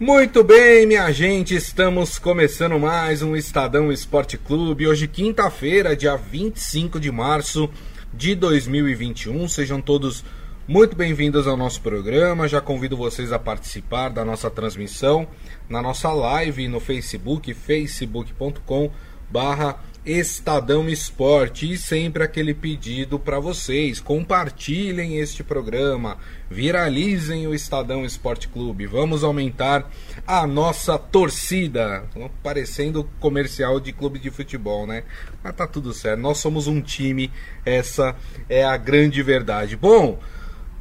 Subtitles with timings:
[0.00, 4.86] Muito bem, minha gente, estamos começando mais um Estadão Esporte Clube.
[4.86, 7.68] Hoje, quinta-feira, dia 25 de março
[8.10, 9.46] de 2021.
[9.46, 10.24] Sejam todos
[10.66, 12.48] muito bem-vindos ao nosso programa.
[12.48, 15.28] Já convido vocês a participar da nossa transmissão
[15.68, 18.90] na nossa live no Facebook, facebook.com
[19.30, 26.16] barra Estadão Esporte e sempre aquele pedido para vocês, compartilhem este programa,
[26.50, 29.90] viralizem o Estadão Esporte Clube, vamos aumentar
[30.26, 32.04] a nossa torcida,
[32.42, 35.04] parecendo comercial de clube de futebol, né?
[35.44, 37.30] Mas tá tudo certo, nós somos um time,
[37.64, 38.16] essa
[38.48, 39.76] é a grande verdade.
[39.76, 40.18] Bom,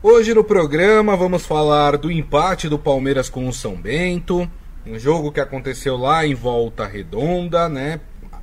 [0.02, 4.50] hoje no programa vamos falar do empate do Palmeiras com o São Bento,
[4.88, 8.00] um jogo que aconteceu lá em Volta Redonda, né?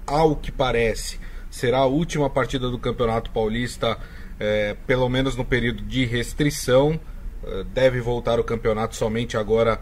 [0.06, 1.18] Ao que parece,
[1.50, 3.98] será a última partida do Campeonato Paulista,
[4.38, 7.00] é, pelo menos no período de restrição.
[7.44, 9.80] É, deve voltar o campeonato somente agora,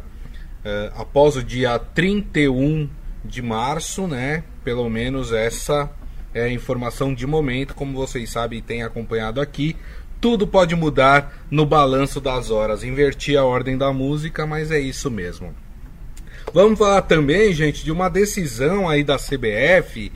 [0.65, 2.89] é, após o dia 31
[3.25, 4.45] de março, né?
[4.63, 5.91] Pelo menos essa
[6.33, 9.77] é a informação de momento, como vocês sabem e têm acompanhado aqui.
[10.21, 12.83] Tudo pode mudar no balanço das horas.
[12.83, 15.55] Inverti a ordem da música, mas é isso mesmo.
[16.55, 20.13] Vamos falar também, gente, de uma decisão aí da CBF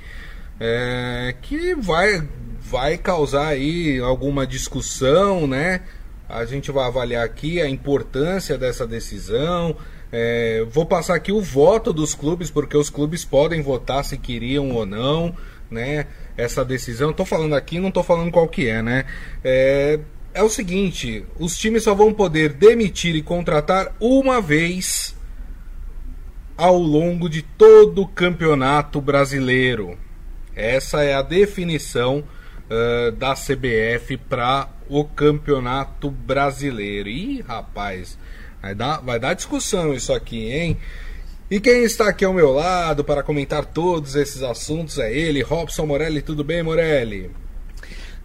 [0.61, 2.23] é, que vai,
[2.61, 5.81] vai causar aí alguma discussão, né?
[6.29, 9.75] A gente vai avaliar aqui a importância dessa decisão.
[10.13, 14.71] É, vou passar aqui o voto dos clubes, porque os clubes podem votar se queriam
[14.71, 15.35] ou não,
[15.69, 16.07] né?
[16.37, 17.11] Essa decisão.
[17.11, 19.07] Estou falando aqui, não estou falando qual que é, né?
[19.43, 19.99] É,
[20.33, 25.18] é o seguinte: os times só vão poder demitir e contratar uma vez
[26.59, 29.97] ao longo de todo o campeonato brasileiro.
[30.57, 32.25] Essa é a definição
[32.69, 37.09] uh, da CBF para o campeonato brasileiro.
[37.09, 38.19] Ih, rapaz,
[38.61, 40.77] vai dar, vai dar discussão isso aqui, hein?
[41.49, 45.87] E quem está aqui ao meu lado para comentar todos esses assuntos é ele, Robson
[45.87, 46.21] Morelli.
[46.21, 47.31] Tudo bem, Morelli?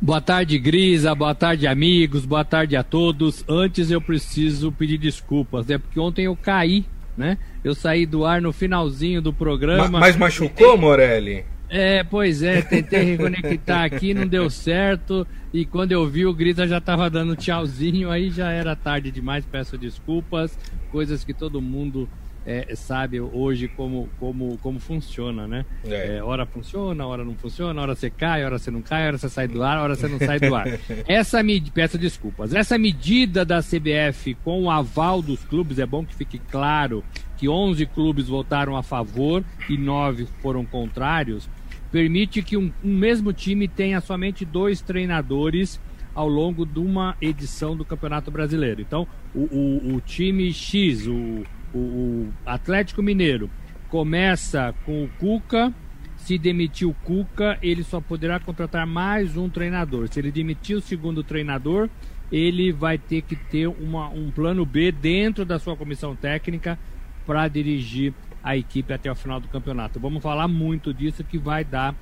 [0.01, 1.13] Boa tarde, Grisa.
[1.13, 2.25] Boa tarde, amigos.
[2.25, 3.45] Boa tarde a todos.
[3.47, 5.77] Antes eu preciso pedir desculpas, né?
[5.77, 6.83] Porque ontem eu caí
[7.17, 7.37] né?
[7.63, 9.87] Eu saí do ar no finalzinho do programa.
[9.87, 11.45] Ma mas machucou, Morelli?
[11.69, 15.25] É, pois é, tentei reconectar aqui, não deu certo.
[15.51, 19.43] E quando eu vi, o Grisa já estava dando tchauzinho, aí já era tarde demais,
[19.43, 20.57] peço desculpas.
[20.91, 22.07] Coisas que todo mundo
[22.45, 25.65] é, sabe hoje como, como, como funciona, né?
[25.85, 26.17] É.
[26.17, 29.29] É, hora funciona, hora não funciona, hora você cai, hora você não cai, hora você
[29.29, 30.67] sai do ar, hora você não sai do ar.
[31.07, 36.05] Essa medida, peço desculpas, essa medida da CBF com o aval dos clubes, é bom
[36.05, 37.03] que fique claro
[37.37, 41.49] que 11 clubes votaram a favor e 9 foram contrários,
[41.91, 45.79] permite que um, um mesmo time tenha somente dois treinadores
[46.13, 48.81] ao longo de uma edição do Campeonato Brasileiro.
[48.81, 51.43] Então, o, o, o time X, o
[51.73, 53.49] o, o Atlético Mineiro
[53.89, 55.73] começa com o Cuca.
[56.17, 60.07] Se demitir o Cuca, ele só poderá contratar mais um treinador.
[60.07, 61.89] Se ele demitir o segundo treinador,
[62.31, 66.79] ele vai ter que ter uma, um plano B dentro da sua comissão técnica
[67.25, 68.13] para dirigir
[68.43, 69.99] a equipe até o final do campeonato.
[69.99, 71.95] Vamos falar muito disso que vai dar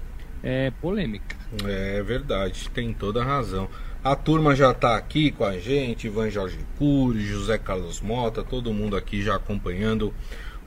[0.43, 1.35] é, polêmica.
[1.65, 3.69] É verdade, tem toda a razão.
[4.03, 8.73] A turma já está aqui com a gente, Ivan Jorge Cury, José Carlos Mota, todo
[8.73, 10.11] mundo aqui já acompanhando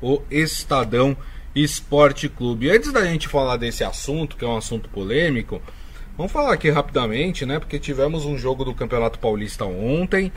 [0.01, 1.17] o Estadão
[1.53, 2.71] Esporte Clube.
[2.71, 5.61] Antes da gente falar desse assunto, que é um assunto polêmico,
[6.17, 7.59] vamos falar aqui rapidamente, né?
[7.59, 10.33] Porque tivemos um jogo do Campeonato Paulista ontem,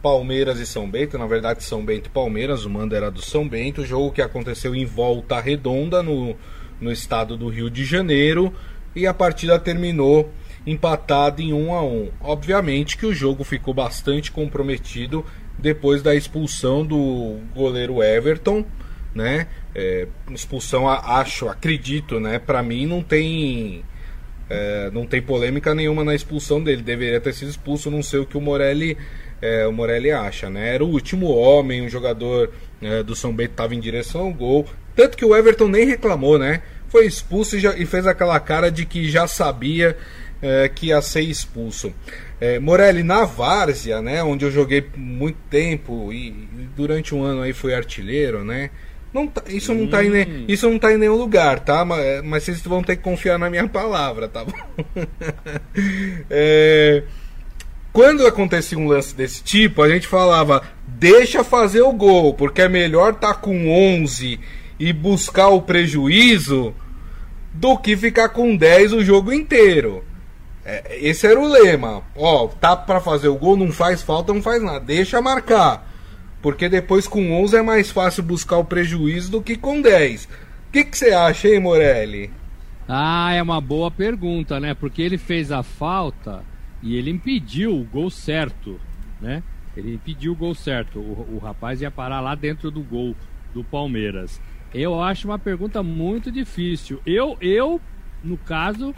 [0.00, 3.46] Palmeiras e São Bento, na verdade São Bento e Palmeiras, o mando era do São
[3.46, 6.34] Bento, jogo que aconteceu em Volta Redonda, no,
[6.80, 8.50] no estado do Rio de Janeiro,
[8.96, 10.32] e a partida terminou
[10.66, 12.08] empatado em 1 a 1.
[12.20, 15.24] Obviamente que o jogo ficou bastante comprometido
[15.58, 18.64] depois da expulsão do goleiro Everton,
[19.14, 19.46] né?
[19.74, 22.38] É, expulsão, acho, acredito, né?
[22.38, 23.84] Para mim não tem
[24.48, 26.82] é, não tem polêmica nenhuma na expulsão dele.
[26.82, 28.96] Deveria ter sido expulso, não sei o que o Morelli
[29.42, 30.74] é, o Morelli acha, né?
[30.74, 34.66] Era o último homem, o jogador é, do São Bento estava em direção ao gol.
[34.94, 36.62] Tanto que o Everton nem reclamou, né?
[36.88, 39.96] Foi expulso e, já, e fez aquela cara de que já sabia
[40.42, 41.92] é, que ia ser expulso.
[42.40, 47.42] É, Morelli, na Várzea, né, onde eu joguei muito tempo e, e durante um ano
[47.42, 48.70] aí fui artilheiro, né?
[49.12, 51.84] Não tá, isso, não tá em, isso não tá em nenhum lugar, tá?
[51.84, 54.52] Mas, é, mas vocês vão ter que confiar na minha palavra, tá bom?
[56.30, 57.02] é,
[57.92, 62.68] quando acontecia um lance desse tipo, a gente falava: deixa fazer o gol, porque é
[62.68, 64.38] melhor tá com 11
[64.78, 66.72] e buscar o prejuízo
[67.52, 70.04] do que ficar com 10 o jogo inteiro.
[70.64, 72.02] É, esse era o lema.
[72.16, 74.80] Ó, tá para fazer o gol, não faz falta, não faz nada.
[74.80, 75.88] Deixa marcar.
[76.42, 80.24] Porque depois com 11 é mais fácil buscar o prejuízo do que com 10.
[80.24, 80.28] O
[80.72, 82.30] que, você acha, hein, Morelli?
[82.88, 84.74] Ah, é uma boa pergunta, né?
[84.74, 86.42] Porque ele fez a falta
[86.82, 88.80] e ele impediu o gol certo,
[89.20, 89.42] né?
[89.76, 90.98] Ele impediu o gol certo.
[90.98, 93.14] O, o rapaz ia parar lá dentro do gol
[93.54, 94.40] do Palmeiras.
[94.72, 97.00] Eu acho uma pergunta muito difícil.
[97.04, 97.80] Eu, eu
[98.22, 98.94] no caso,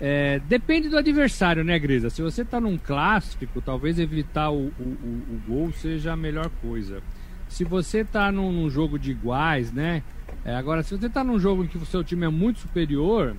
[0.00, 2.08] é, depende do adversário, né, Grisa?
[2.08, 6.48] Se você tá num clássico, talvez evitar o, o, o, o gol seja a melhor
[6.62, 7.02] coisa.
[7.48, 10.02] Se você tá num, num jogo de iguais, né?
[10.44, 13.34] É, agora, se você tá num jogo em que o seu time é muito superior,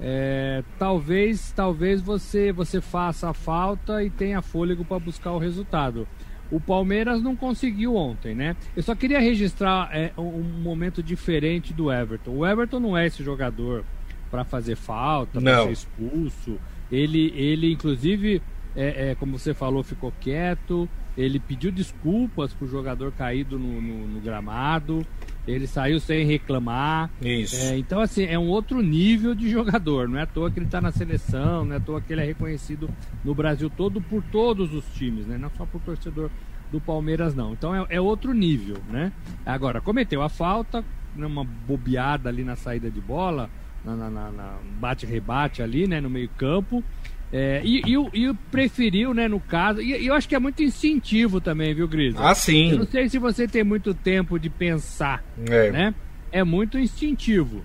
[0.00, 6.06] é, talvez talvez você você faça a falta e tenha fôlego para buscar o resultado.
[6.50, 8.56] O Palmeiras não conseguiu ontem, né?
[8.76, 12.30] Eu só queria registrar é, um momento diferente do Everton.
[12.30, 13.84] O Everton não é esse jogador
[14.30, 16.58] para fazer falta, para ser expulso.
[16.90, 18.42] Ele, ele inclusive,
[18.74, 20.88] é, é, como você falou, ficou quieto.
[21.16, 25.04] Ele pediu desculpas pro jogador caído no, no, no gramado.
[25.46, 27.10] Ele saiu sem reclamar.
[27.20, 27.56] Isso.
[27.56, 30.08] É, então, assim, é um outro nível de jogador.
[30.08, 32.20] Não é à toa que ele está na seleção, não é à toa que ele
[32.20, 32.88] é reconhecido
[33.24, 35.36] no Brasil todo por todos os times, né?
[35.36, 36.30] Não só por torcedor
[36.70, 37.52] do Palmeiras, não.
[37.52, 39.12] Então é, é outro nível, né?
[39.44, 40.84] Agora, cometeu a falta,
[41.16, 43.50] uma bobeada ali na saída de bola,
[43.84, 46.00] na, na, na bate-rebate ali, né?
[46.00, 46.84] No meio-campo.
[47.32, 50.62] É, e, e, e, preferiu, né, no caso, e, e, eu acho que é muito
[50.62, 52.14] instintivo também, viu, Gris?
[52.16, 52.70] Ah, sim.
[52.70, 55.70] Eu não sei se você tem muito tempo de pensar, é.
[55.70, 55.94] né?
[56.32, 57.62] É muito instintivo.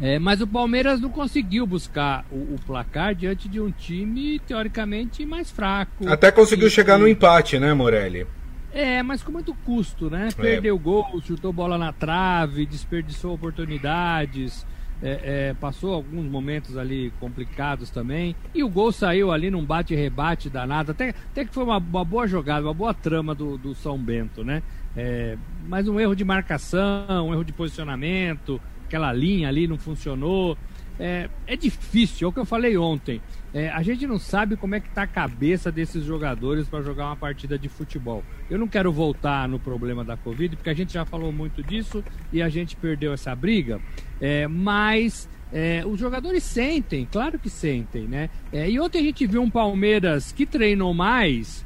[0.00, 5.26] É, mas o Palmeiras não conseguiu buscar o, o, placar diante de um time teoricamente
[5.26, 6.08] mais fraco.
[6.08, 8.26] Até conseguiu chegar no empate, né, Morelli?
[8.72, 10.28] É, mas com muito custo, né?
[10.28, 10.40] É.
[10.40, 14.64] Perdeu gol, chutou bola na trave, desperdiçou oportunidades
[15.02, 18.34] é, é, passou alguns momentos ali complicados também.
[18.54, 20.92] E o gol saiu ali num bate-rebate danado.
[20.92, 24.44] Até, até que foi uma, uma, boa jogada, uma boa trama do, do São Bento,
[24.44, 24.62] né?
[24.96, 25.36] É,
[25.68, 30.56] mas um erro de marcação, um erro de posicionamento, aquela linha ali não funcionou.
[30.98, 33.20] É, é difícil, é o que eu falei ontem.
[33.52, 37.06] É, a gente não sabe como é que tá a cabeça desses jogadores para jogar
[37.06, 38.22] uma partida de futebol.
[38.50, 42.04] Eu não quero voltar no problema da Covid, porque a gente já falou muito disso
[42.32, 43.80] e a gente perdeu essa briga.
[44.20, 48.28] É, mas é, os jogadores sentem, claro que sentem, né?
[48.52, 51.64] É, e ontem a gente viu um Palmeiras que treinou mais,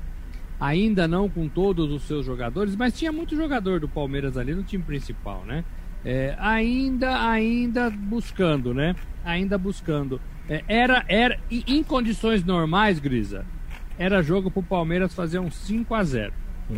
[0.61, 4.63] ainda não com todos os seus jogadores, mas tinha muito jogador do Palmeiras ali no
[4.63, 5.65] time principal, né?
[6.05, 8.95] É, ainda, ainda buscando, né?
[9.25, 10.21] Ainda buscando.
[10.49, 13.45] É, era, era em condições normais, Grisa,
[13.99, 16.33] era jogo pro Palmeiras fazer um 5 a 0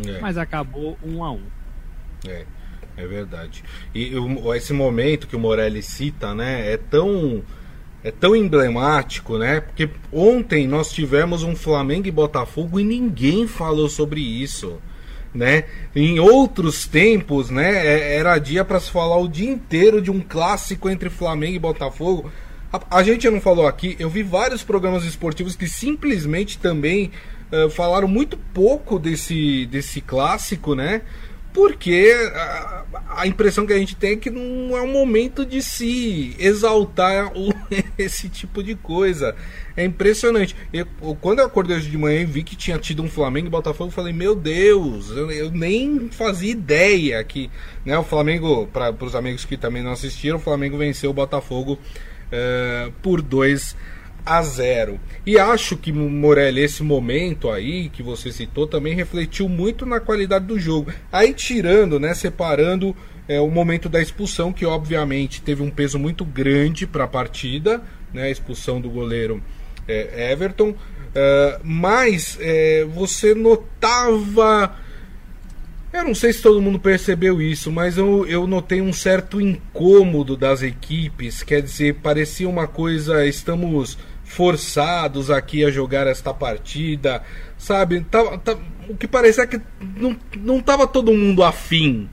[0.07, 0.19] é.
[0.19, 1.41] Mas acabou 1 a 1
[2.27, 2.45] É,
[2.97, 3.63] é verdade.
[3.93, 4.11] E
[4.55, 7.43] esse momento que o Morelli cita, né, é tão
[8.03, 9.61] é tão emblemático, né?
[9.61, 14.79] Porque ontem nós tivemos um Flamengo e Botafogo e ninguém falou sobre isso,
[15.33, 15.63] né?
[15.95, 20.21] Em outros tempos, né, é, era dia para se falar o dia inteiro de um
[20.21, 22.31] clássico entre Flamengo e Botafogo.
[22.75, 27.11] A, a, gente não falou aqui, eu vi vários programas esportivos que simplesmente também
[27.51, 31.01] uh, falaram muito pouco desse, desse clássico, né?
[31.53, 32.83] Porque a,
[33.21, 37.31] a, impressão que a gente tem é que não é um momento de se exaltar
[37.33, 37.53] o,
[37.97, 39.33] esse tipo de coisa.
[39.77, 40.53] É impressionante.
[40.73, 40.85] Eu,
[41.21, 43.87] quando eu acordei hoje de manhã e vi que tinha tido um Flamengo e Botafogo,
[43.87, 47.49] eu falei, meu Deus, eu, eu nem fazia ideia que
[47.85, 51.79] né, o Flamengo, para os amigos que também não assistiram, o Flamengo venceu o Botafogo
[52.31, 53.75] uh, por 2
[54.25, 54.99] a 0.
[55.25, 60.45] E acho que, Morelli, esse momento aí que você citou também refletiu muito na qualidade
[60.45, 60.91] do jogo.
[61.11, 62.95] Aí tirando, né, separando
[63.27, 67.81] é, o momento da expulsão, que obviamente teve um peso muito grande para a partida,
[68.11, 69.41] né, a expulsão do goleiro
[69.87, 70.69] é, Everton.
[70.69, 74.75] Uh, mas é, você notava
[75.95, 80.35] eu não sei se todo mundo percebeu isso, mas eu, eu notei um certo incômodo
[80.35, 81.43] das equipes.
[81.43, 83.25] Quer dizer, parecia uma coisa.
[83.25, 87.23] Estamos forçados aqui a jogar esta partida,
[87.57, 88.01] sabe?
[88.01, 88.57] Tá, tá,
[88.89, 89.61] o que parece é que
[89.95, 92.09] não, não tava todo mundo afim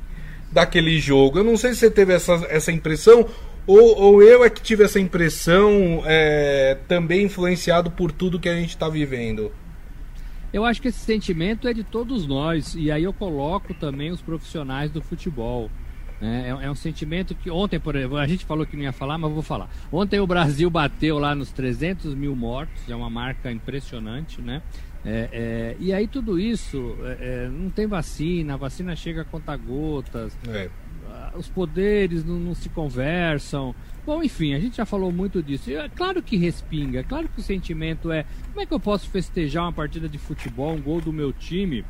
[0.51, 1.39] daquele jogo.
[1.39, 3.27] Eu não sei se você teve essa, essa impressão
[3.67, 8.55] ou, ou eu é que tive essa impressão é, também influenciado por tudo que a
[8.55, 9.53] gente está vivendo.
[10.53, 14.21] Eu acho que esse sentimento é de todos nós, e aí eu coloco também os
[14.21, 15.71] profissionais do futebol.
[16.21, 16.49] Né?
[16.49, 19.19] É, é, um sentimento que ontem, por exemplo, a gente falou que não ia falar,
[19.19, 19.69] mas vou falar.
[19.91, 24.63] Ontem o Brasil bateu lá nos 300 mil mortos, é uma marca impressionante, né?
[25.05, 29.25] É, é, e aí tudo isso, é, é, não tem vacina, a vacina chega a
[29.25, 30.71] conta gotas, é.
[31.37, 33.75] Os poderes não, não se conversam.
[34.05, 35.71] Bom, enfim, a gente já falou muito disso.
[35.71, 39.09] É claro que respinga, é claro que o sentimento é: como é que eu posso
[39.09, 41.85] festejar uma partida de futebol, um gol do meu time,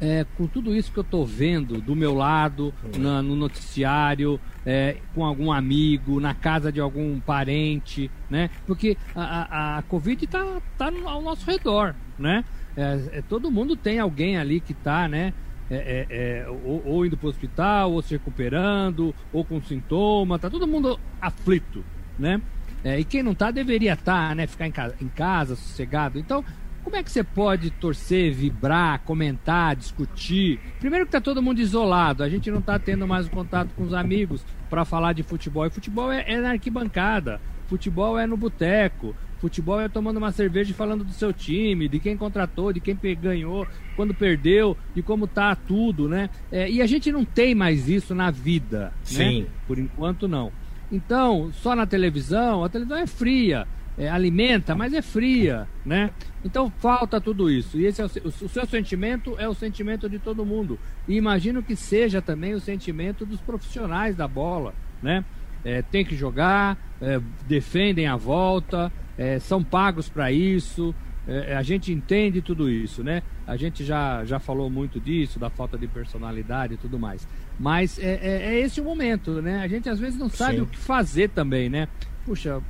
[0.00, 4.96] é, com tudo isso que eu estou vendo do meu lado, na, no noticiário, é,
[5.14, 8.48] com algum amigo, na casa de algum parente, né?
[8.66, 12.44] Porque a, a, a Covid está tá ao nosso redor, né?
[12.76, 15.34] É, é, todo mundo tem alguém ali que está, né?
[15.70, 20.50] É, é, ou, ou, indo para o hospital, ou se recuperando, ou com sintoma, tá
[20.50, 21.84] todo mundo aflito,
[22.18, 22.40] né?
[22.84, 24.46] e quem não está deveria estar, tá, né?
[24.46, 26.18] Ficar em casa, em casa, sossegado.
[26.18, 26.42] Então,
[26.82, 30.58] como é que você pode torcer, vibrar, comentar, discutir?
[30.78, 33.84] Primeiro que está todo mundo isolado, a gente não está tendo mais o contato com
[33.84, 35.66] os amigos para falar de futebol.
[35.66, 40.70] E futebol é, é na arquibancada, futebol é no boteco, futebol é tomando uma cerveja
[40.70, 43.66] e falando do seu time, de quem contratou, de quem ganhou,
[43.96, 46.30] quando perdeu, de como tá tudo, né?
[46.52, 48.92] É, e a gente não tem mais isso na vida, né?
[49.02, 49.40] Sim.
[49.42, 49.46] né?
[49.66, 50.52] Por enquanto não.
[50.92, 53.66] Então, só na televisão, a televisão é fria
[54.00, 56.10] é, alimenta, mas é fria, né?
[56.42, 57.78] Então falta tudo isso.
[57.78, 60.78] E esse é o, o, seu sentimento é o sentimento de todo mundo.
[61.06, 65.22] E imagino que seja também o sentimento dos profissionais da bola, né?
[65.62, 70.94] É, tem que jogar, é, defendem a volta, é, são pagos para isso.
[71.28, 73.22] É, a gente entende tudo isso, né?
[73.46, 77.28] A gente já, já falou muito disso, da falta de personalidade e tudo mais.
[77.58, 79.60] Mas é, é, é esse o momento, né?
[79.60, 80.62] A gente às vezes não sabe Sim.
[80.62, 81.86] o que fazer também, né?
[82.24, 82.62] Puxa,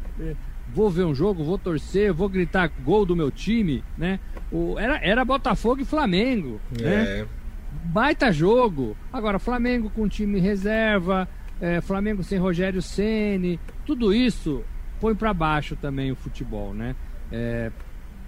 [0.75, 4.19] vou ver um jogo, vou torcer, vou gritar gol do meu time, né?
[4.50, 7.21] O, era, era Botafogo e Flamengo, né?
[7.21, 7.26] é.
[7.85, 8.97] Baita jogo.
[9.12, 11.28] Agora, Flamengo com time reserva,
[11.61, 14.64] é, Flamengo sem Rogério Ceni, tudo isso
[15.00, 16.95] põe para baixo também o futebol, né?
[17.33, 17.71] É,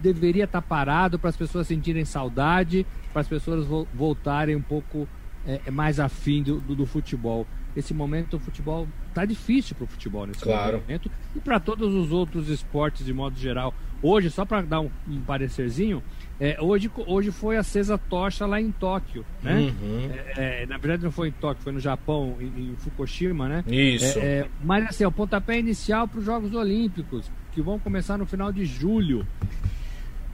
[0.01, 4.63] deveria estar tá parado para as pessoas sentirem saudade, para as pessoas vo voltarem um
[4.63, 5.09] pouco
[5.47, 9.87] é, mais afim do, do, do futebol esse momento o futebol tá difícil para o
[9.87, 10.79] futebol nesse claro.
[10.79, 13.75] momento e para todos os outros esportes de modo geral.
[14.03, 16.03] Hoje, só para dar um, um parecerzinho,
[16.45, 19.73] é, hoje, hoje foi acesa a tocha lá em Tóquio, né?
[19.81, 20.11] Uhum.
[20.37, 23.65] É, é, na verdade não foi em Tóquio, foi no Japão, em, em Fukushima, né?
[23.69, 24.19] Isso.
[24.19, 28.27] É, é, mas assim, o pontapé inicial para os Jogos Olímpicos, que vão começar no
[28.27, 29.25] final de julho.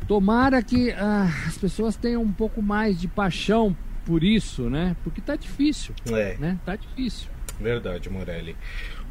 [0.07, 4.97] Tomara que ah, as pessoas tenham um pouco mais de paixão por isso, né?
[5.05, 5.95] Porque tá difícil.
[6.11, 6.39] É.
[6.39, 6.59] Né?
[6.65, 7.29] Tá difícil.
[7.61, 8.57] Verdade, Morelli.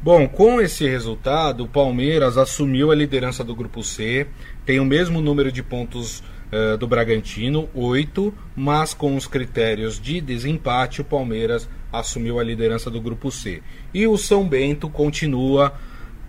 [0.02, 4.26] Bom, com esse resultado, o Palmeiras assumiu a liderança do grupo C,
[4.66, 10.20] tem o mesmo número de pontos uh, do Bragantino, 8, mas com os critérios de
[10.20, 13.62] desempate, o Palmeiras assumiu a liderança do grupo C.
[13.92, 15.72] E o São Bento continua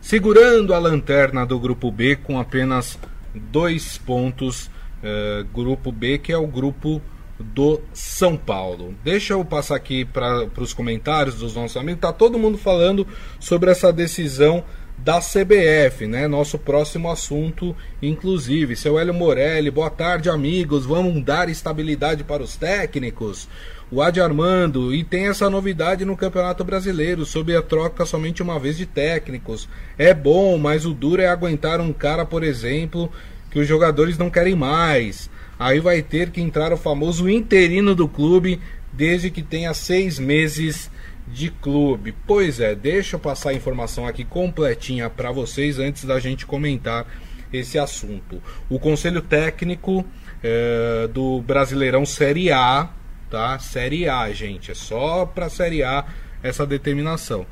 [0.01, 2.97] segurando a lanterna do grupo B com apenas
[3.33, 4.69] dois pontos.
[4.99, 7.01] Uh, grupo B, que é o grupo
[7.39, 8.93] do São Paulo.
[9.03, 12.01] Deixa eu passar aqui para os comentários dos nossos amigos.
[12.01, 13.07] Tá todo mundo falando
[13.39, 14.63] sobre essa decisão
[15.03, 16.27] da CBF, né?
[16.27, 18.75] Nosso próximo assunto, inclusive.
[18.75, 20.85] Seu Hélio Morelli, boa tarde, amigos.
[20.85, 23.47] Vamos dar estabilidade para os técnicos.
[23.91, 28.59] O Adi Armando, e tem essa novidade no Campeonato Brasileiro, sobre a troca somente uma
[28.59, 29.67] vez de técnicos.
[29.97, 33.11] É bom, mas o duro é aguentar um cara, por exemplo,
[33.49, 35.29] que os jogadores não querem mais.
[35.57, 38.61] Aí vai ter que entrar o famoso interino do clube,
[38.93, 40.91] desde que tenha seis meses
[41.31, 42.13] de clube.
[42.25, 47.05] Pois é, deixa eu passar a informação aqui completinha para vocês antes da gente comentar
[47.51, 48.41] esse assunto.
[48.69, 50.05] O Conselho Técnico
[50.43, 52.89] é, do Brasileirão Série A,
[53.29, 53.57] tá?
[53.59, 56.05] Série A, gente, é só para Série A
[56.41, 57.45] essa determinação.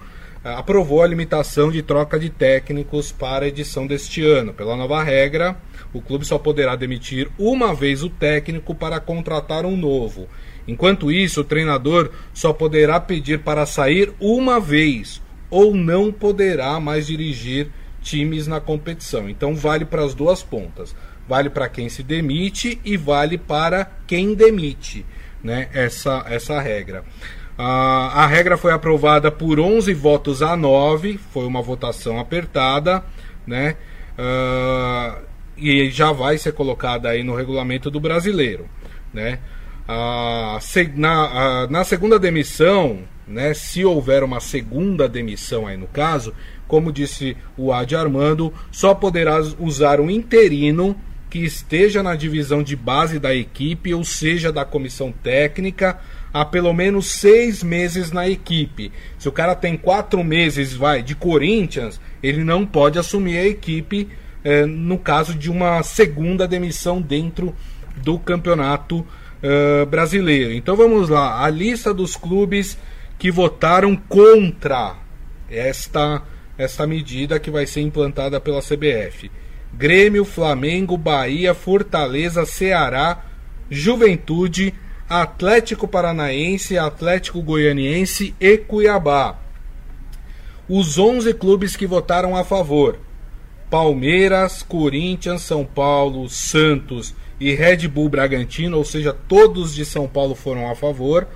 [0.43, 4.53] É, aprovou a limitação de troca de técnicos para a edição deste ano.
[4.53, 5.57] Pela nova regra,
[5.93, 10.27] o clube só poderá demitir uma vez o técnico para contratar um novo.
[10.67, 17.07] Enquanto isso, o treinador só poderá pedir para sair uma vez ou não poderá mais
[17.07, 17.69] dirigir
[18.01, 19.29] times na competição.
[19.29, 20.95] Então vale para as duas pontas.
[21.27, 25.05] Vale para quem se demite e vale para quem demite,
[25.43, 25.67] né?
[25.73, 27.03] Essa essa regra.
[27.57, 33.03] a regra foi aprovada por 11 votos a 9, foi uma votação apertada,
[33.45, 33.75] né?
[34.17, 35.26] Uh,
[35.57, 38.67] e já vai ser colocada aí no regulamento do brasileiro,
[39.13, 39.39] né?
[39.87, 40.59] Ah,
[40.95, 46.33] na, na segunda demissão, né, se houver uma segunda demissão aí no caso,
[46.67, 50.95] como disse o Adi Armando, só poderá usar um interino
[51.29, 55.99] que esteja na divisão de base da equipe, ou seja, da comissão técnica,
[56.33, 58.91] há pelo menos seis meses na equipe.
[59.17, 64.07] Se o cara tem quatro meses, vai, de Corinthians, ele não pode assumir a equipe
[64.47, 67.53] é, no caso de uma segunda demissão dentro
[67.97, 70.53] do campeonato uh, brasileiro.
[70.53, 72.77] Então vamos lá, a lista dos clubes
[73.19, 74.95] que votaram contra
[75.49, 76.23] esta,
[76.57, 79.29] esta medida que vai ser implantada pela CBF:
[79.73, 83.25] Grêmio, Flamengo, Bahia, Fortaleza, Ceará,
[83.69, 84.73] Juventude,
[85.09, 89.35] Atlético Paranaense, Atlético Goianiense e Cuiabá.
[90.69, 92.97] Os 11 clubes que votaram a favor:
[93.69, 100.35] Palmeiras, Corinthians, São Paulo, Santos e Red Bull Bragantino, ou seja, todos de São Paulo
[100.35, 101.27] foram a favor.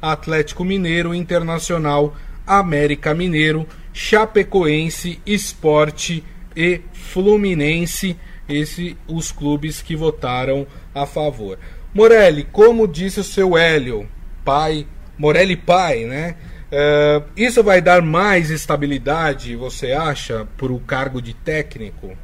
[0.00, 2.16] Atlético Mineiro, Internacional,
[2.46, 6.24] América Mineiro, Chapecoense, Esporte
[6.56, 8.16] e Fluminense,
[8.48, 11.58] esses os clubes que votaram a favor.
[11.92, 14.08] Morelli, como disse o seu Hélio,
[14.44, 14.86] pai,
[15.18, 16.36] Morelli pai, né?
[16.70, 22.16] Uh, isso vai dar mais estabilidade, você acha, para o cargo de técnico?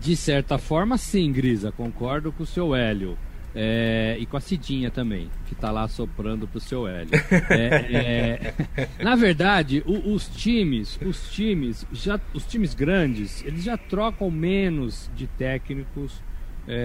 [0.00, 3.18] De certa forma, sim, Grisa, concordo com o seu Hélio.
[3.54, 7.10] É, e com a Cidinha também, que está lá soprando pro seu Hélio.
[7.50, 13.76] É, é, na verdade, o, os times, os times, já, os times grandes, eles já
[13.76, 16.22] trocam menos de técnicos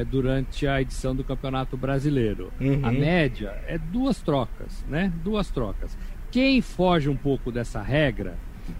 [0.09, 2.53] durante a edição do Campeonato Brasileiro.
[2.57, 2.79] Uhum.
[2.83, 5.11] A média é duas trocas, né?
[5.21, 5.97] Duas trocas.
[6.33, 8.35] Quem foge um pouco dessa regra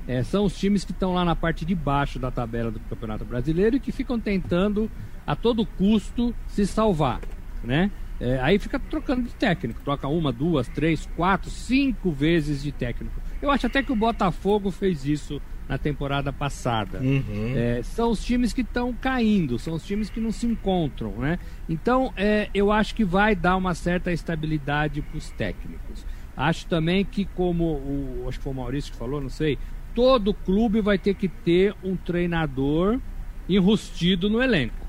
[0.07, 3.23] é, são os times que estão lá na parte de baixo da tabela do Campeonato
[3.23, 4.89] Brasileiro e que ficam tentando
[5.25, 7.21] a todo custo se salvar
[7.63, 7.89] né?
[8.19, 13.19] É, aí fica trocando de técnico, troca uma, duas, três, quatro, cinco vezes de técnico.
[13.41, 16.99] Eu acho até que o Botafogo fez isso na temporada passada.
[16.99, 17.53] Uhum.
[17.55, 21.39] É, são os times que estão caindo, são os times que não se encontram, né?
[21.67, 22.13] Então,
[22.53, 26.05] eu acho que vai dar uma certa estabilidade para os técnicos.
[26.35, 29.57] Acho também que, como o, acho que foi o Maurício que falou, não sei,
[29.93, 32.99] todo clube vai ter que ter um treinador
[33.47, 34.85] enrustido no elenco,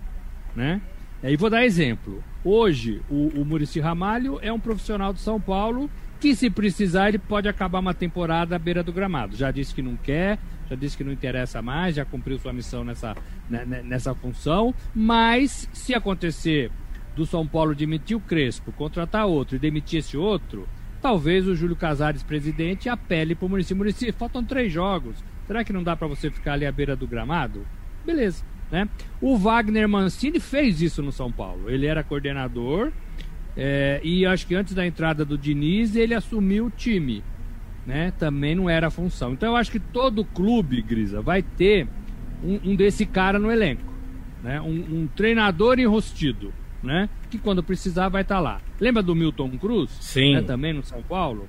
[0.56, 0.80] né?
[1.22, 2.22] E vou dar exemplo.
[2.44, 7.18] Hoje, o, o Murici Ramalho é um profissional de São Paulo que, se precisar, ele
[7.18, 9.36] pode acabar uma temporada à beira do gramado.
[9.36, 12.84] Já disse que não quer, já disse que não interessa mais, já cumpriu sua missão
[12.84, 13.16] nessa,
[13.48, 14.74] né, né, nessa função.
[14.94, 16.70] Mas, se acontecer
[17.16, 20.68] do São Paulo demitir o Crespo, contratar outro e demitir esse outro,
[21.04, 23.74] talvez o Júlio Casares, presidente, apele para o Murici.
[23.74, 25.22] Murici, faltam três jogos.
[25.46, 27.66] Será que não dá para você ficar ali à beira do gramado?
[28.06, 28.42] Beleza.
[28.72, 28.88] Né?
[29.20, 31.68] O Wagner Mancini fez isso no São Paulo.
[31.68, 32.90] Ele era coordenador
[33.54, 37.22] é, e acho que antes da entrada do Diniz ele assumiu o time.
[37.86, 38.10] Né?
[38.18, 39.34] Também não era a função.
[39.34, 41.86] Então eu acho que todo clube, Grisa, vai ter
[42.42, 43.92] um, um desse cara no elenco.
[44.42, 44.58] Né?
[44.58, 46.50] Um, um, treinador enrostido.
[46.82, 47.10] Né?
[47.34, 48.60] Que quando precisar vai estar tá lá.
[48.78, 49.90] Lembra do Milton Cruz?
[50.00, 50.34] Sim.
[50.34, 50.42] Né?
[50.42, 51.48] Também no São Paulo?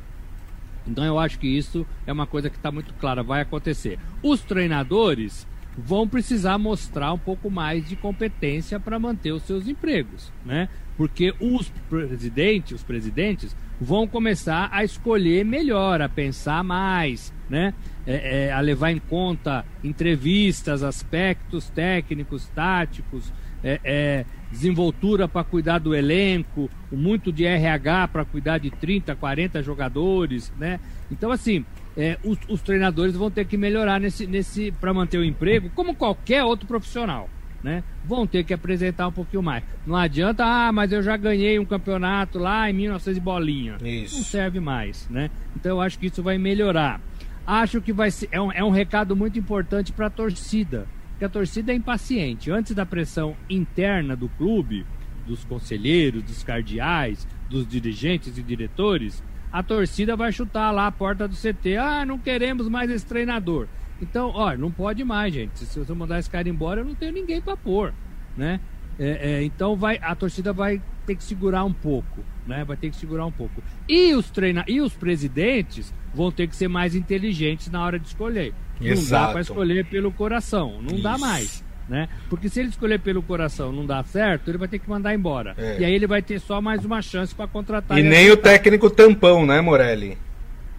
[0.87, 3.99] Então eu acho que isso é uma coisa que está muito clara, vai acontecer.
[4.23, 10.33] Os treinadores vão precisar mostrar um pouco mais de competência para manter os seus empregos,
[10.43, 10.69] né?
[10.97, 17.73] Porque os presidentes, os presidentes vão começar a escolher melhor, a pensar mais, né?
[18.05, 23.31] É, é, a levar em conta entrevistas, aspectos técnicos, táticos,
[23.63, 29.61] é, é desenvoltura para cuidar do elenco, muito de RH para cuidar de 30, 40
[29.63, 30.79] jogadores, né?
[31.11, 31.65] Então, assim,
[31.97, 35.95] é, os, os, treinadores vão ter que melhorar nesse, nesse para manter o emprego, como
[35.95, 37.29] qualquer outro profissional.
[37.63, 37.83] Né?
[38.03, 39.63] Vão ter que apresentar um pouquinho mais.
[39.87, 43.77] Não adianta, ah, mas eu já ganhei um campeonato lá em 1900 e bolinha.
[43.83, 44.17] Isso.
[44.17, 45.31] Não serve mais, né?
[45.55, 47.01] Então eu acho que isso vai melhorar.
[47.45, 51.25] Acho que vai ser, é, um, é um recado muito importante para a torcida, porque
[51.25, 52.49] a torcida é impaciente.
[52.51, 54.85] Antes da pressão interna do clube,
[55.27, 61.27] dos conselheiros, dos cardeais, dos dirigentes e diretores, a torcida vai chutar lá a porta
[61.27, 61.77] do CT.
[61.77, 63.67] Ah, não queremos mais esse treinador.
[64.01, 65.59] Então, olha, não pode mais, gente.
[65.59, 67.93] Se você mandar esse cara embora, eu não tenho ninguém para pôr,
[68.35, 68.59] né?
[68.99, 72.63] É, é, então vai, a torcida vai ter que segurar um pouco, né?
[72.63, 73.63] Vai ter que segurar um pouco.
[73.87, 78.07] E os treina e os presidentes vão ter que ser mais inteligentes na hora de
[78.07, 78.53] escolher.
[78.81, 79.21] Exato.
[79.21, 81.03] Não dá para escolher pelo coração, não Isso.
[81.03, 82.09] dá mais né?
[82.29, 85.53] Porque se ele escolher pelo coração não dá certo, ele vai ter que mandar embora.
[85.57, 85.79] É.
[85.79, 87.97] E aí ele vai ter só mais uma chance para contratar.
[87.97, 90.17] E, nem o técnico tampão, né, Morelli?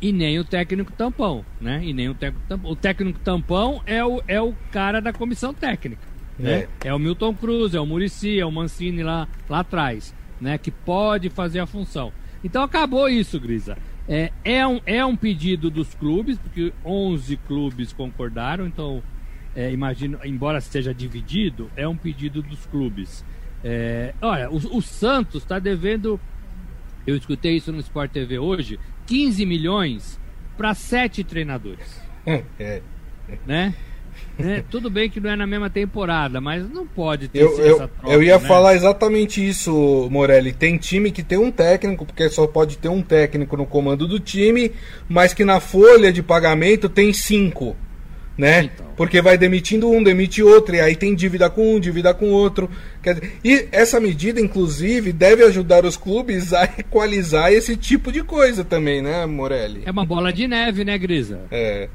[0.01, 1.81] E nem o técnico tampão, né?
[1.83, 2.71] E nem o técnico tampão.
[2.71, 6.03] O técnico tampão é o, é o cara da comissão técnica.
[6.39, 6.67] Né?
[6.85, 6.89] É.
[6.89, 10.59] é o Milton Cruz, é o Murici, é o Mancini lá, lá atrás, né?
[10.59, 12.13] Que pode fazer a função.
[12.43, 13.77] Então acabou isso, Grisa.
[14.09, 19.03] É, é, um, é um pedido dos clubes, porque 11 clubes concordaram, então
[19.55, 23.25] é, imagino, embora seja dividido, é um pedido dos clubes.
[23.65, 26.21] É, olha, o, o Santos está devendo,
[27.07, 30.21] eu escutei isso no Sport TV hoje, 15 milhões
[30.57, 32.05] para sete treinadores.
[32.29, 32.83] É, é.
[34.39, 34.63] Né?
[34.71, 37.95] Tudo bem que não é na mesma temporada, mas não pode ter eu, eu, troca,
[38.05, 38.47] eu ia né?
[38.47, 40.53] falar exatamente isso, Morelli.
[40.53, 44.21] Tem time que tem um técnico, porque só pode ter um técnico no comando do
[44.21, 44.73] time,
[45.09, 47.75] mas que na folha de pagamento tem cinco
[48.37, 48.65] né?
[48.65, 48.87] Então.
[48.97, 52.69] Porque vai demitindo um, demite outro, e aí tem dívida com um, dívida com outro.
[53.45, 59.01] E essa medida, inclusive, deve ajudar os clubes a equalizar esse tipo de coisa também,
[59.03, 59.83] né, Morelli?
[59.85, 61.41] É uma bola de neve, né, Grisa?
[61.51, 61.89] É.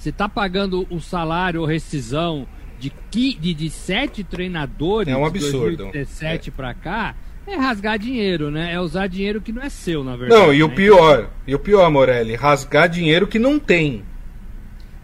[0.00, 5.70] Você tá pagando o salário ou rescisão de, de, de sete treinadores é um absurdo.
[5.72, 6.52] de 2017 é.
[6.52, 7.14] para cá,
[7.46, 8.72] é rasgar dinheiro, né?
[8.72, 10.40] É usar dinheiro que não é seu, na verdade.
[10.40, 10.64] Não, e né?
[10.64, 14.02] o pior, e o pior, Morelli, rasgar dinheiro que não tem.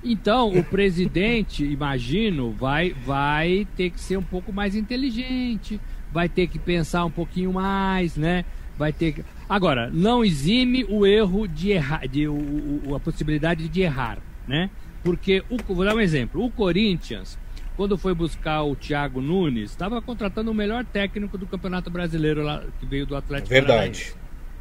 [0.02, 5.78] Então, o presidente, imagino, vai, vai ter que ser um pouco mais inteligente,
[6.10, 8.46] vai ter que pensar um pouquinho mais, né?
[8.78, 9.24] Vai ter que...
[9.46, 14.16] Agora, não exime o erro de errar, de, o, o, a possibilidade de errar,
[14.48, 14.70] né?
[15.06, 17.38] Porque, o, vou dar um exemplo, o Corinthians,
[17.76, 22.62] quando foi buscar o Thiago Nunes, estava contratando o melhor técnico do Campeonato Brasileiro lá,
[22.80, 23.72] que veio do Atlético Verdade.
[23.76, 24.14] Paranaense,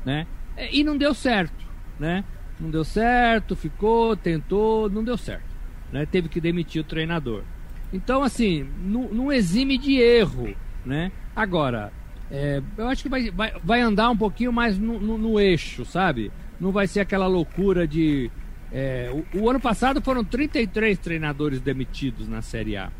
[0.05, 0.27] né?
[0.71, 1.65] E não deu certo,
[1.99, 2.23] né?
[2.59, 5.43] não deu certo, ficou, tentou, não deu certo.
[5.91, 6.05] Né?
[6.05, 7.43] Teve que demitir o treinador.
[7.91, 10.55] Então, assim, não, não exime de erro.
[10.85, 11.11] Né?
[11.35, 11.91] Agora,
[12.31, 15.85] é, eu acho que vai, vai, vai andar um pouquinho mais no, no, no eixo,
[15.85, 16.31] sabe?
[16.59, 18.31] Não vai ser aquela loucura de.
[18.71, 22.91] É, o, o, ano passado foram 33 treinadores demitidos na Série A.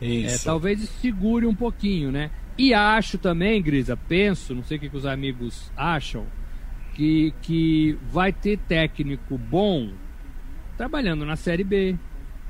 [0.00, 0.34] Isso.
[0.34, 2.30] É, talvez segure um pouquinho, né?
[2.56, 6.26] E acho também, Grisa, penso, não sei o que, que os amigos acham,
[6.94, 9.92] que, que vai ter técnico bom
[10.76, 11.96] trabalhando na Série B,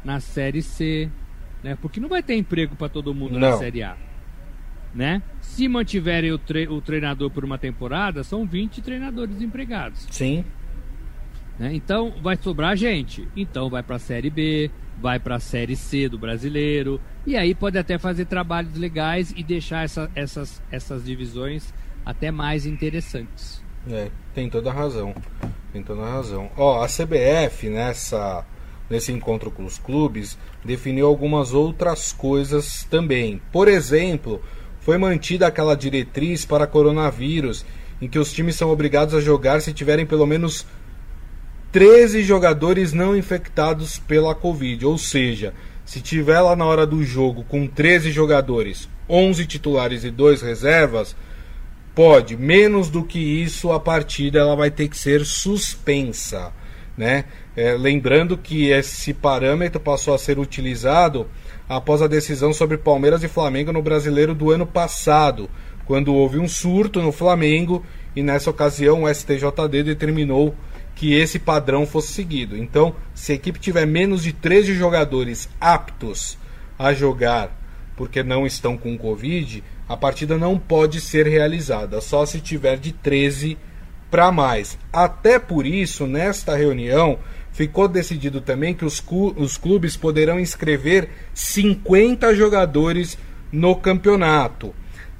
[0.05, 1.11] na Série C,
[1.63, 1.77] né?
[1.81, 3.51] Porque não vai ter emprego para todo mundo não.
[3.51, 3.97] na Série A,
[4.95, 5.23] né?
[5.41, 10.07] Se mantiverem o, tre o treinador por uma temporada, são 20 treinadores empregados.
[10.11, 10.45] Sim.
[11.59, 11.75] Né?
[11.75, 13.27] Então vai sobrar gente.
[13.37, 17.55] Então vai para a Série B, vai para a Série C do brasileiro e aí
[17.55, 21.73] pode até fazer trabalhos legais e deixar essa, essas, essas divisões
[22.05, 23.63] até mais interessantes.
[23.91, 25.15] É, tem toda a razão.
[25.73, 26.51] Tem toda a razão.
[26.57, 28.45] Ó, a CBF nessa
[28.89, 33.41] nesse encontro com os clubes definiu algumas outras coisas também.
[33.53, 34.43] Por exemplo,
[34.81, 37.67] foi mantida aquela diretriz para coronavírus
[38.01, 40.67] em que os times são obrigados a jogar se tiverem pelo menos
[41.73, 45.53] 13 jogadores não infectados pela Covid, ou seja,
[45.85, 51.15] se tiver lá na hora do jogo com 13 jogadores, 11 titulares e 2 reservas,
[51.99, 56.53] Pode, menos do que isso, a partida ela vai ter que ser suspensa.
[56.97, 57.25] Né?
[57.57, 61.27] É, lembrando que esse parâmetro passou a ser utilizado
[61.69, 65.51] após a decisão sobre Palmeiras e Flamengo no Brasileiro do ano passado,
[65.87, 70.55] quando houve um surto no Flamengo e nessa ocasião o STJD determinou
[70.99, 72.57] que esse padrão fosse seguido.
[72.57, 76.37] Então, se a equipe tiver menos de 13 jogadores aptos
[76.77, 77.57] a jogar
[77.97, 82.93] porque não estão com Covid, a partida não pode ser realizada, só se tiver de
[82.93, 83.57] 13
[84.11, 84.77] para mais.
[84.93, 87.21] Até por isso, nesta reunião,
[87.53, 89.03] ficou decidido também que os,
[89.37, 93.17] os clubes poderão inscrever 50 jogadores
[93.53, 94.75] no campeonato.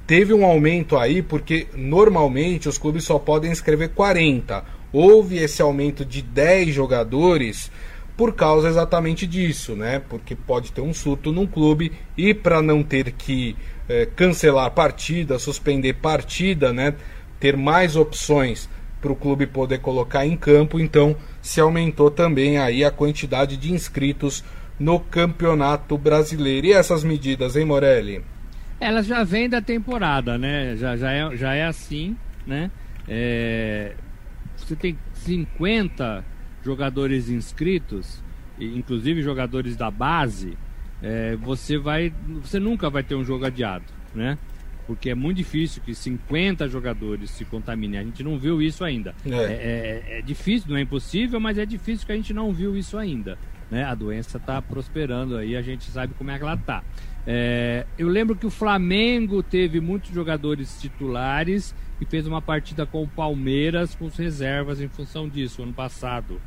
[0.05, 4.78] Teve um aumento aí, porque normalmente os clubes só podem inscrever 40.
[4.91, 7.71] Houve esse aumento de 10 jogadores
[8.17, 9.99] por causa exatamente disso, né?
[10.09, 13.55] Porque pode ter um surto num clube e para não ter que
[13.87, 16.95] é, cancelar partida, suspender partida, né?
[17.39, 18.69] Ter mais opções
[19.01, 23.71] para o clube poder colocar em campo, então se aumentou também aí a quantidade de
[23.71, 24.43] inscritos
[24.77, 26.67] no Campeonato Brasileiro.
[26.67, 28.21] E essas medidas, hein, Morelli?
[28.79, 30.75] Elas já vêm da temporada, né?
[30.77, 32.71] Já, já, é, já é assim, né?
[33.07, 33.93] É...
[34.69, 36.23] Você tem 50
[36.63, 38.21] jogadores inscritos,
[38.59, 40.55] inclusive jogadores da base,
[41.01, 44.37] é, você vai, você nunca vai ter um jogo adiado, né?
[44.85, 47.99] Porque é muito difícil que 50 jogadores se contaminem.
[47.99, 49.15] A gente não viu isso ainda.
[49.25, 49.33] É.
[49.33, 52.77] É, é, é difícil, não é impossível, mas é difícil que a gente não viu
[52.77, 53.39] isso ainda.
[53.71, 53.83] Né?
[53.83, 56.83] A doença está prosperando aí, a gente sabe como é que ela está.
[57.25, 63.03] É, eu lembro que o Flamengo teve muitos jogadores titulares e fez uma partida com
[63.03, 66.41] o Palmeiras com reservas em função disso, ano passado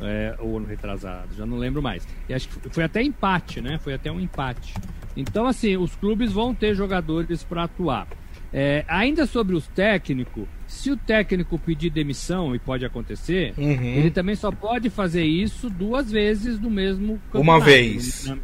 [0.00, 2.06] é, ou ano retrasado, já não lembro mais.
[2.28, 3.78] E acho que foi até empate, né?
[3.78, 4.74] Foi até um empate.
[5.16, 8.06] Então, assim, os clubes vão ter jogadores para atuar.
[8.54, 13.82] É, ainda sobre os técnicos, se o técnico pedir demissão, e pode acontecer, uhum.
[13.82, 17.40] ele também só pode fazer isso duas vezes no mesmo campeonato.
[17.40, 18.26] Uma vez.
[18.26, 18.38] Na,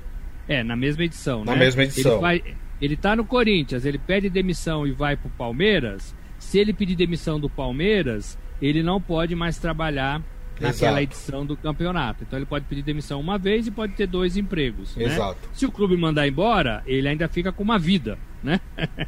[0.48, 1.44] é, na mesma edição.
[1.44, 1.58] Na né?
[1.58, 2.12] mesma edição.
[2.12, 2.42] Ele, vai,
[2.80, 6.14] ele tá no Corinthians, ele pede demissão e vai pro Palmeiras.
[6.38, 10.22] Se ele pedir demissão do Palmeiras, ele não pode mais trabalhar
[10.60, 11.02] naquela Exato.
[11.02, 12.24] edição do campeonato.
[12.24, 14.96] Então ele pode pedir demissão uma vez e pode ter dois empregos.
[14.96, 15.04] Né?
[15.04, 15.38] Exato.
[15.52, 18.60] Se o clube mandar embora, ele ainda fica com uma vida, né?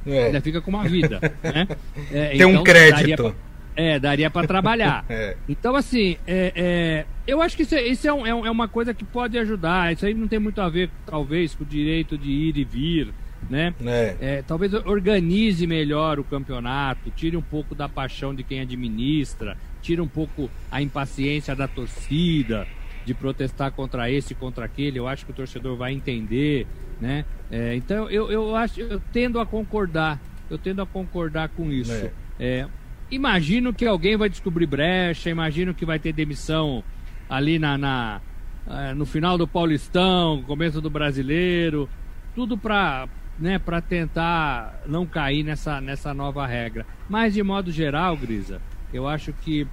[0.07, 0.27] É.
[0.27, 1.67] ainda fica com uma vida, né?
[2.13, 3.23] É, Tem então, um crédito.
[3.23, 3.37] Daria,
[3.77, 5.05] É, daria para trabalhar.
[5.11, 5.37] é.
[5.49, 9.05] Então, assim, é, é, eu acho que isso, é, isso um, é, uma coisa que
[9.05, 9.93] pode ajudar.
[9.93, 13.13] Isso aí não tem muito a ver, talvez, com o direito de ir e vir,
[13.49, 13.75] né?
[13.85, 14.17] É.
[14.21, 14.43] é.
[14.43, 20.09] talvez organize melhor o campeonato, tire um pouco da paixão de quem administra, tire um
[20.09, 22.67] pouco a impaciência da torcida
[23.05, 24.99] de protestar contra esse e contra aquele.
[24.99, 26.67] Eu acho que o torcedor vai entender,
[27.01, 27.25] né?
[27.51, 31.93] É, então, eu, eu acho, eu tendo a concordar, eu tendo a concordar com isso.
[31.93, 32.13] É.
[32.39, 32.67] É,
[33.11, 36.85] imagino que alguém vai descobrir brecha, imagino que vai ter demissão
[37.29, 38.21] ali na, na
[38.69, 41.89] é, no final do Paulistão, começo do Brasileiro,
[42.35, 43.09] tudo para
[43.41, 46.87] né, para tentar não cair nessa, nessa nova regra.
[47.09, 48.61] Mas de modo geral, Grisa,
[48.93, 49.67] eu acho que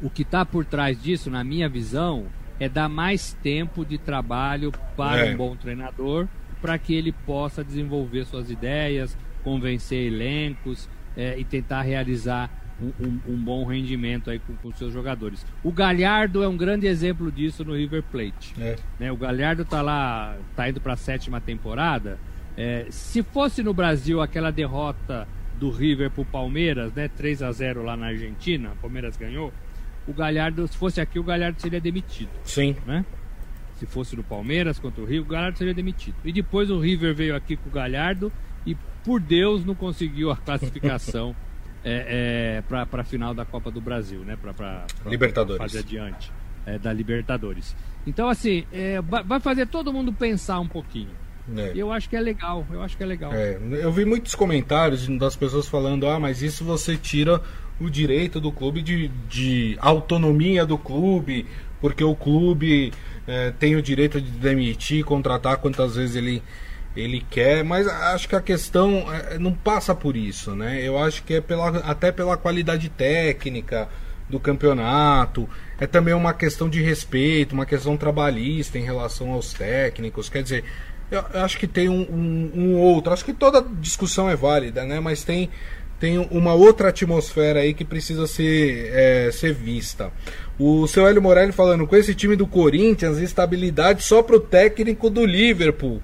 [0.00, 2.26] o que está por trás disso, na minha visão,
[2.60, 5.34] é dar mais tempo de trabalho para é.
[5.34, 6.28] um bom treinador,
[6.60, 13.20] para que ele possa desenvolver suas ideias, convencer elencos, é, e tentar realizar um, um,
[13.34, 15.44] um, bom rendimento aí com, com seus jogadores.
[15.62, 18.54] O Galhardo é um grande exemplo disso no River Plate.
[18.58, 18.76] É.
[18.98, 22.18] Né, o Galhardo está lá, está indo para a sétima temporada.
[22.56, 25.26] É, se fosse no Brasil aquela derrota
[25.58, 29.52] do River para o Palmeiras, né, 3 a 0 lá na Argentina, o Palmeiras ganhou.
[30.06, 32.30] O Galhardo, se fosse aqui, o Galhardo seria demitido.
[32.44, 32.76] Sim.
[32.86, 33.04] Né?
[33.76, 36.16] Se fosse no Palmeiras contra o Rio, o Galhardo seria demitido.
[36.24, 38.32] E depois o River veio aqui com o Galhardo
[38.66, 41.34] e por Deus não conseguiu a classificação
[41.84, 44.36] é, é, para a final da Copa do Brasil, né?
[44.36, 45.58] Para Libertadores.
[45.58, 46.30] fazer adiante
[46.66, 47.74] é, da Libertadores.
[48.06, 51.23] Então, assim, é, vai fazer todo mundo pensar um pouquinho.
[51.56, 51.72] É.
[51.74, 53.32] Eu acho que é legal, eu acho que é legal.
[53.32, 57.40] É, eu vi muitos comentários das pessoas falando, ah, mas isso você tira
[57.80, 61.46] o direito do clube de, de autonomia do clube,
[61.80, 62.92] porque o clube
[63.26, 66.42] é, tem o direito de demitir, contratar quantas vezes ele
[66.96, 70.80] ele quer, mas acho que a questão é, não passa por isso, né?
[70.80, 73.88] Eu acho que é pela, até pela qualidade técnica
[74.28, 80.28] do campeonato, é também uma questão de respeito, uma questão trabalhista em relação aos técnicos.
[80.28, 80.64] Quer dizer,
[81.10, 85.00] eu, acho que tem um, um, um, outro, acho que toda discussão é válida, né?
[85.00, 85.50] Mas tem,
[86.00, 90.10] tem uma outra atmosfera aí que precisa ser, é, ser vista.
[90.58, 95.24] O seu Hélio Morelli falando, com esse time do Corinthians, estabilidade só pro técnico do
[95.24, 96.00] Liverpool.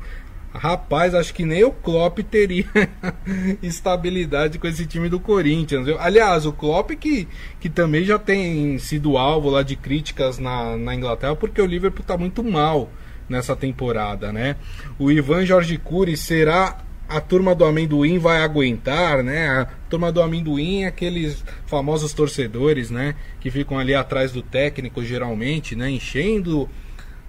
[0.52, 2.66] Rapaz, acho que nem o Klopp teria
[3.62, 5.86] estabilidade com esse time do Corinthians.
[6.00, 7.28] Aliás, o Klopp que,
[7.60, 12.02] que também já tem sido alvo lá de críticas na, na Inglaterra porque o Liverpool
[12.02, 12.90] está muito mal
[13.30, 14.56] nessa temporada, né?
[14.98, 19.48] O Ivan Jorge Cury será a turma do amendoim vai aguentar, né?
[19.48, 23.16] A turma do amendoim é aqueles famosos torcedores, né?
[23.40, 25.90] Que ficam ali atrás do técnico geralmente, né?
[25.90, 26.68] Enchendo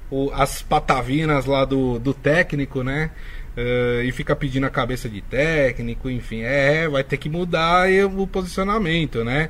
[0.09, 3.09] o, as patavinas lá do, do técnico, né?
[3.57, 8.25] Uh, e fica pedindo a cabeça de técnico, enfim, é, vai ter que mudar o
[8.25, 9.49] posicionamento, né?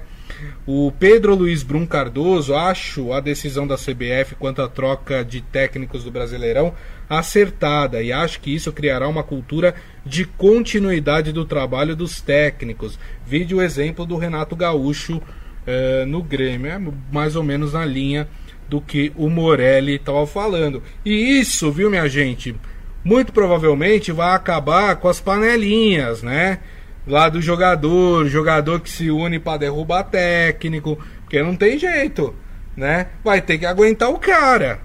[0.65, 6.04] O Pedro Luiz Brum Cardoso, acho a decisão da CBF quanto à troca de técnicos
[6.04, 6.74] do Brasileirão
[7.10, 12.98] acertada e acho que isso criará uma cultura de continuidade do trabalho dos técnicos.
[13.26, 16.80] Vide o exemplo do Renato Gaúcho uh, no Grêmio, é
[17.12, 18.28] mais ou menos na linha
[18.70, 20.82] do que o Morelli estava falando.
[21.04, 22.56] E isso, viu, minha gente,
[23.04, 26.60] muito provavelmente vai acabar com as panelinhas, né?
[27.06, 32.36] Lá do jogador, jogador que se une para derrubar técnico, porque não tem jeito,
[32.76, 33.08] né?
[33.24, 34.80] Vai ter que aguentar o cara.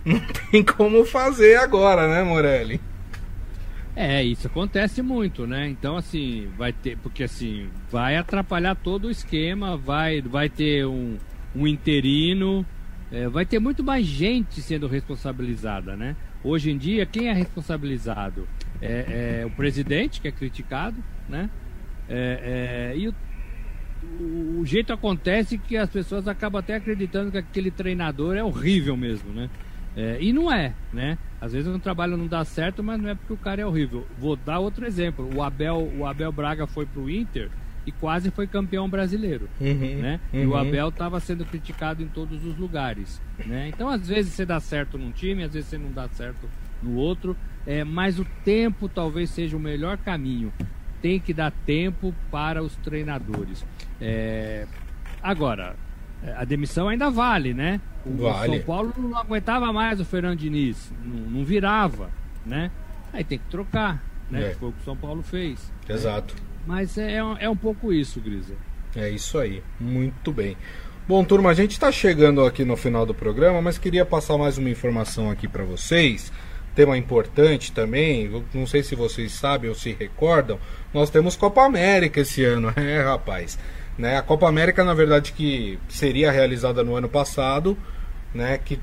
[0.02, 0.18] Não
[0.50, 2.80] tem como fazer agora, né, Morelli?
[3.94, 5.68] É, isso acontece muito, né?
[5.68, 6.96] Então, assim, vai ter.
[6.96, 11.18] Porque, assim, vai atrapalhar todo o esquema, vai, vai ter um,
[11.54, 12.64] um interino,
[13.12, 16.16] é, vai ter muito mais gente sendo responsabilizada, né?
[16.42, 18.48] Hoje em dia, quem é responsabilizado?
[18.80, 20.96] É, é o presidente, que é criticado,
[21.28, 21.50] né?
[22.12, 23.14] É, é, e o,
[24.20, 28.96] o, o, jeito acontece que as pessoas acabam até acreditando que aquele treinador é horrível
[28.96, 29.48] mesmo, né?
[29.96, 31.16] É, e não é, né?
[31.40, 34.06] Às vezes um trabalho não dá certo, mas não é porque o cara é horrível.
[34.18, 35.28] Vou dar outro exemplo.
[35.34, 37.48] O Abel, o Abel Braga foi pro Inter
[37.86, 40.20] e quase foi campeão brasileiro, uhum, né?
[40.32, 40.40] Uhum.
[40.40, 40.56] E o uhum.
[40.56, 43.68] Abel estava sendo criticado em todos os lugares, né?
[43.68, 46.48] Então às vezes você dá certo num time, às vezes você não dá certo
[46.82, 50.52] no outro, é, mas o tempo talvez seja o melhor caminho.
[51.00, 53.64] Tem que dar tempo para os treinadores.
[54.00, 54.66] É,
[55.22, 55.76] agora,
[56.36, 57.80] a demissão ainda vale, né?
[58.04, 58.56] O vale.
[58.56, 62.10] São Paulo não aguentava mais o Fernando Diniz, não, não virava,
[62.44, 62.70] né?
[63.12, 64.50] Aí tem que trocar, né?
[64.50, 64.54] É.
[64.54, 65.72] Foi o que o São Paulo fez.
[65.88, 66.34] Exato.
[66.34, 66.40] Né?
[66.66, 68.54] Mas é, é um pouco isso, Grisa.
[68.94, 70.56] É isso aí, muito bem.
[71.08, 74.58] Bom, turma, a gente está chegando aqui no final do programa, mas queria passar mais
[74.58, 76.32] uma informação aqui para vocês.
[76.74, 80.58] Tema importante também, não sei se vocês sabem ou se recordam,
[80.94, 83.58] nós temos Copa América esse ano, é rapaz.
[83.98, 84.16] Né?
[84.16, 87.76] A Copa América, na verdade, que seria realizada no ano passado,
[88.34, 88.58] né?
[88.58, 88.78] Que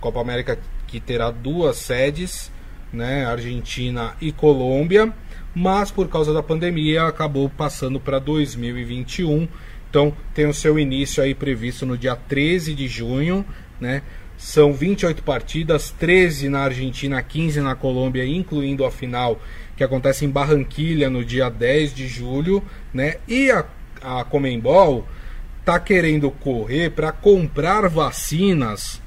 [0.00, 2.52] Copa América que terá duas sedes,
[2.92, 3.24] né?
[3.24, 5.12] Argentina e Colômbia,
[5.54, 9.48] mas por causa da pandemia acabou passando para 2021.
[9.88, 13.44] Então tem o seu início aí previsto no dia 13 de junho,
[13.80, 14.02] né?
[14.40, 19.38] São 28 partidas, 13 na Argentina, 15 na Colômbia, incluindo a final
[19.76, 23.16] que acontece em Barranquilha no dia 10 de julho, né?
[23.28, 23.66] E a,
[24.00, 25.06] a Comembol
[25.62, 28.98] tá querendo correr para comprar vacinas,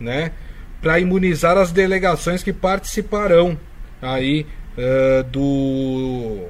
[0.00, 0.32] né?
[0.80, 3.60] Para imunizar as delegações que participarão
[4.00, 6.46] aí uh, do,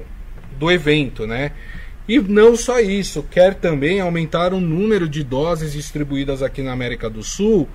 [0.57, 1.51] do evento, né?
[2.07, 7.09] E não só isso, quer também aumentar o número de doses distribuídas aqui na América
[7.09, 7.67] do Sul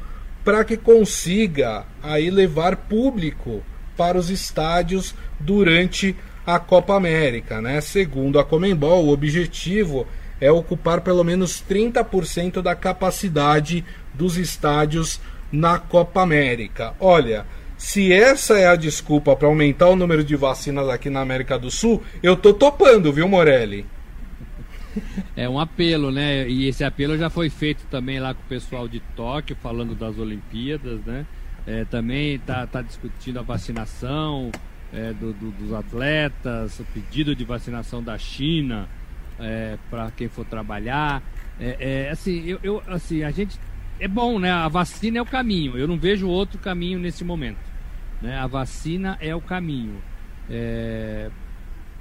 [0.44, 3.62] para que consiga aí levar público
[3.96, 6.14] para os estádios durante
[6.46, 7.80] a Copa América, né?
[7.80, 10.06] Segundo a Comembol, o objetivo
[10.40, 16.92] é ocupar pelo menos 30% da capacidade dos estádios na Copa América.
[17.00, 17.46] Olha,
[17.78, 21.70] se essa é a desculpa para aumentar o número de vacinas aqui na América do
[21.70, 23.86] Sul, eu tô topando, viu, Morelli?
[25.36, 26.48] É um apelo, né?
[26.48, 30.18] E esse apelo já foi feito também lá com o pessoal de Tóquio, falando das
[30.18, 31.26] Olimpíadas, né?
[31.66, 34.52] É, também está tá discutindo a vacinação
[34.92, 38.88] é, do, do, dos atletas, o pedido de vacinação da China
[39.38, 41.22] é, para quem for trabalhar.
[41.58, 43.58] É, é, assim, eu, eu, assim, a gente
[43.98, 44.50] é bom, né?
[44.50, 45.76] A vacina é o caminho.
[45.76, 47.58] Eu não vejo outro caminho nesse momento.
[48.20, 48.36] Né?
[48.36, 50.02] A vacina é o caminho.
[50.50, 51.30] É,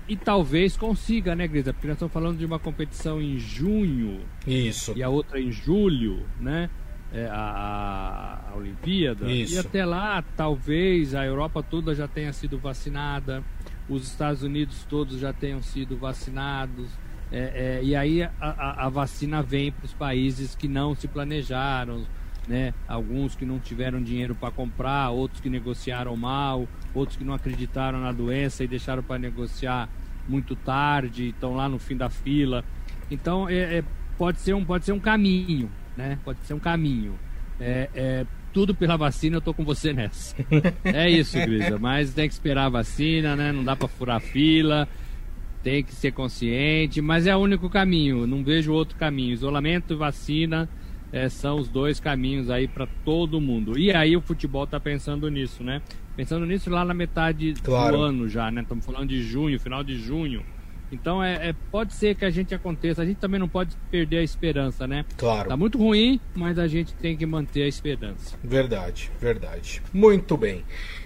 [0.08, 1.74] e talvez consiga, né, Grisa?
[1.74, 4.22] Porque nós estamos falando de uma competição em junho.
[4.46, 4.94] Isso.
[4.96, 6.70] E a outra em julho, né?
[7.14, 9.32] É, a, a, Olimpíada.
[9.32, 9.54] Isso.
[9.54, 13.44] E até lá, talvez a Europa toda já tenha sido vacinada,
[13.88, 16.90] os Estados Unidos todos já tenham sido vacinados.
[17.32, 21.08] É, é, e aí a, a, a vacina vem para os países que não se
[21.08, 22.06] planejaram,
[22.48, 22.74] né?
[22.88, 28.00] Alguns que não tiveram dinheiro para comprar, outros que negociaram mal, outros que não acreditaram
[28.00, 29.90] na doença e deixaram para negociar
[30.28, 32.64] muito tarde, estão lá no fim da fila.
[33.10, 33.84] Então é, é,
[34.18, 36.18] pode ser um pode ser um caminho, né?
[36.24, 37.18] Pode ser um caminho.
[37.60, 40.36] É, é tudo pela vacina, eu tô com você nessa.
[40.84, 41.80] É isso, Grisa.
[41.80, 43.52] Mas tem que esperar a vacina, né?
[43.52, 44.88] Não dá para furar fila.
[45.64, 48.28] Tem que ser consciente, mas é o único caminho.
[48.28, 49.32] Não vejo outro caminho.
[49.32, 50.70] Isolamento vacina
[51.14, 53.78] é, são os dois caminhos aí para todo mundo.
[53.78, 55.80] E aí o futebol está pensando nisso, né?
[56.18, 57.98] Pensando nisso lá na metade claro.
[57.98, 58.64] do ano já, né?
[58.64, 60.44] Estamos falando de junho, final de junho.
[60.92, 63.04] Então é, é, pode ser que a gente aconteça.
[63.04, 65.06] A gente também não pode perder a esperança, né?
[65.16, 65.50] Claro.
[65.50, 68.36] Tá muito ruim, mas a gente tem que manter a esperança.
[68.44, 69.84] Verdade, verdade.
[69.94, 70.64] Muito bem.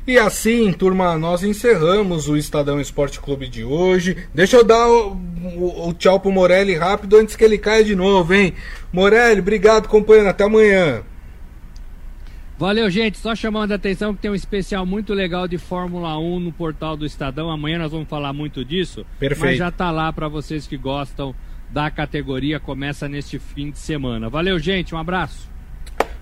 [0.08, 4.16] E assim, turma, nós encerramos o Estadão Esporte Clube de hoje.
[4.34, 5.12] Deixa eu dar o,
[5.58, 8.54] o, o, tchau pro Morelli rápido antes que ele caia de novo, hein?
[8.94, 10.30] Morelli, obrigado, companheiro.
[10.30, 11.04] Até amanhã.
[12.58, 13.18] Valeu, gente.
[13.18, 16.96] Só chamando a atenção que tem um especial muito legal de Fórmula 1 no portal
[16.96, 17.52] do Estadão.
[17.52, 19.06] Amanhã nós vamos falar muito disso.
[19.20, 19.46] Perfeito.
[19.46, 21.36] Mas já tá lá para vocês que gostam
[21.70, 22.62] da categoria.
[22.62, 24.30] Começa neste fim de semana.
[24.30, 24.96] Valeu, gente.
[24.96, 25.57] Um abraço.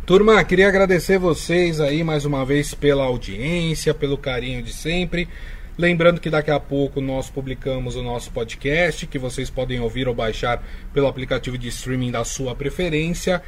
[0.05, 5.27] Turma, queria agradecer vocês aí mais uma vez pela audiência, pelo carinho de sempre.
[5.75, 10.13] Lembrando que daqui a pouco nós publicamos o nosso podcast, que vocês podem ouvir ou
[10.13, 10.63] baixar
[10.93, 13.41] pelo aplicativo de streaming da sua preferência.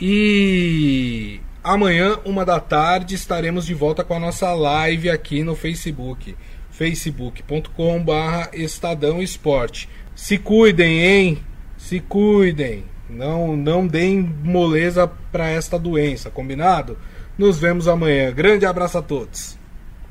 [0.00, 6.34] E amanhã, uma da tarde, estaremos de volta com a nossa live aqui no Facebook.
[6.72, 9.88] facebook.com/barra Estadão Esporte.
[10.16, 11.38] Se cuidem, hein?
[11.78, 12.84] Se cuidem.
[13.10, 16.96] Não, não deem moleza para esta doença, combinado?
[17.36, 18.32] Nos vemos amanhã.
[18.32, 19.58] Grande abraço a todos.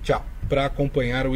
[0.04, 0.24] Tchau.
[0.48, 1.36] Para acompanhar o